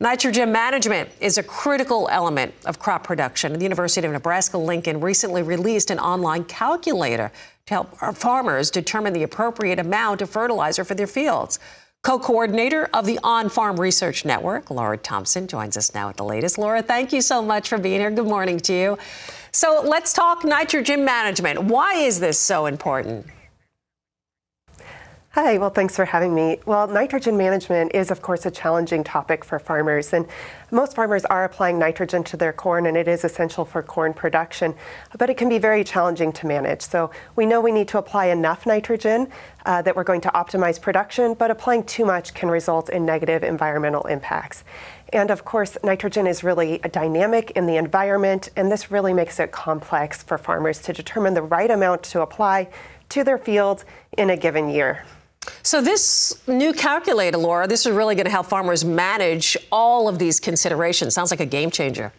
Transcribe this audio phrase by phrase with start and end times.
[0.00, 3.52] Nitrogen management is a critical element of crop production.
[3.52, 7.32] The University of Nebraska Lincoln recently released an online calculator
[7.66, 11.58] to help farmers determine the appropriate amount of fertilizer for their fields.
[12.04, 16.24] Co coordinator of the On Farm Research Network, Laura Thompson, joins us now with the
[16.24, 16.58] latest.
[16.58, 18.12] Laura, thank you so much for being here.
[18.12, 18.98] Good morning to you.
[19.50, 21.64] So let's talk nitrogen management.
[21.64, 23.26] Why is this so important?
[25.40, 26.58] Hi, well, thanks for having me.
[26.66, 30.26] Well, nitrogen management is, of course, a challenging topic for farmers, and
[30.72, 34.74] most farmers are applying nitrogen to their corn, and it is essential for corn production,
[35.16, 36.82] but it can be very challenging to manage.
[36.82, 39.28] So we know we need to apply enough nitrogen
[39.64, 43.44] uh, that we're going to optimize production, but applying too much can result in negative
[43.44, 44.64] environmental impacts.
[45.12, 49.38] And of course, nitrogen is really a dynamic in the environment, and this really makes
[49.38, 52.70] it complex for farmers to determine the right amount to apply
[53.10, 53.84] to their fields
[54.16, 55.04] in a given year.
[55.68, 60.18] So this new calculator, Laura, this is really going to help farmers manage all of
[60.18, 61.12] these considerations.
[61.12, 62.10] Sounds like a game changer.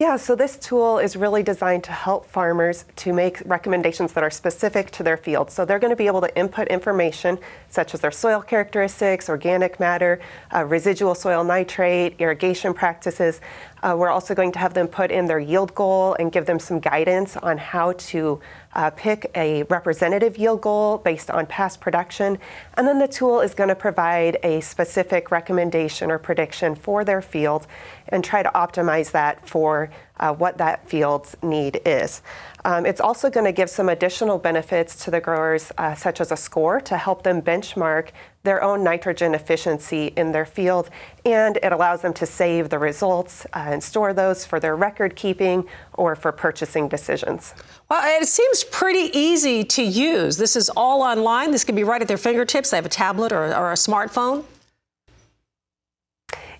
[0.00, 4.30] Yeah, so this tool is really designed to help farmers to make recommendations that are
[4.30, 5.50] specific to their field.
[5.52, 9.78] So they're going to be able to input information such as their soil characteristics, organic
[9.78, 10.20] matter,
[10.52, 13.40] uh, residual soil nitrate, irrigation practices.
[13.86, 16.58] Uh, we're also going to have them put in their yield goal and give them
[16.58, 18.40] some guidance on how to
[18.74, 22.36] uh, pick a representative yield goal based on past production.
[22.74, 27.22] And then the tool is going to provide a specific recommendation or prediction for their
[27.22, 27.68] field
[28.08, 32.22] and try to optimize that for uh, what that field's need is.
[32.64, 36.32] Um, it's also going to give some additional benefits to the growers, uh, such as
[36.32, 38.08] a score to help them benchmark
[38.42, 40.90] their own nitrogen efficiency in their field,
[41.24, 45.14] and it allows them to save the results uh, and store those for their record
[45.16, 45.64] keeping
[45.94, 47.54] or for purchasing decisions.
[47.88, 50.36] Well, it seems pretty easy to use.
[50.36, 51.50] This is all online.
[51.50, 52.70] This can be right at their fingertips.
[52.70, 54.44] They have a tablet or, or a smartphone.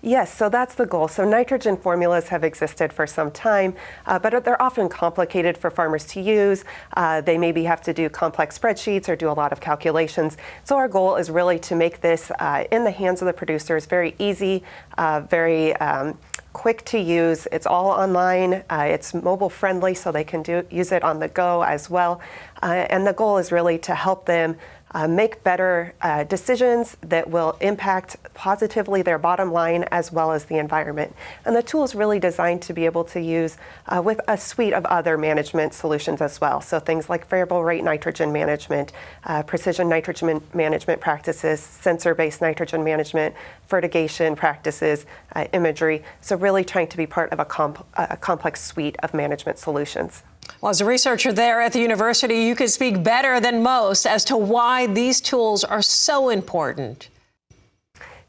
[0.01, 1.07] Yes, so that's the goal.
[1.07, 6.05] So nitrogen formulas have existed for some time, uh, but they're often complicated for farmers
[6.07, 6.63] to use.
[6.95, 10.37] Uh, they maybe have to do complex spreadsheets or do a lot of calculations.
[10.63, 13.85] So our goal is really to make this uh, in the hands of the producers
[13.85, 14.63] very easy,
[14.97, 16.17] uh, very um,
[16.53, 17.47] quick to use.
[17.51, 18.63] It's all online.
[18.69, 22.19] Uh, it's mobile friendly, so they can do use it on the go as well.
[22.63, 24.57] Uh, and the goal is really to help them
[24.91, 30.45] uh, make better uh, decisions that will impact positively their bottom line as well as
[30.45, 31.15] the environment.
[31.45, 34.73] And the tool is really designed to be able to use uh, with a suite
[34.73, 36.61] of other management solutions as well.
[36.61, 38.91] So things like variable rate nitrogen management,
[39.25, 43.35] uh, precision nitrogen management practices, sensor based nitrogen management,
[43.67, 45.05] fertigation practices,
[45.35, 46.03] uh, imagery.
[46.21, 50.23] So, really trying to be part of a, comp- a complex suite of management solutions.
[50.61, 54.25] Well, as a researcher there at the university, you can speak better than most as
[54.25, 57.09] to why these tools are so important.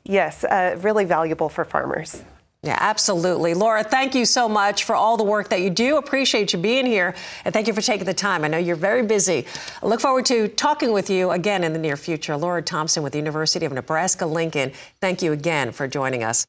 [0.05, 2.23] Yes, uh, really valuable for farmers.
[2.63, 3.55] Yeah, absolutely.
[3.55, 5.97] Laura, thank you so much for all the work that you do.
[5.97, 7.15] Appreciate you being here,
[7.45, 8.45] and thank you for taking the time.
[8.45, 9.47] I know you're very busy.
[9.81, 12.37] I look forward to talking with you again in the near future.
[12.37, 16.47] Laura Thompson with the University of Nebraska Lincoln, thank you again for joining us.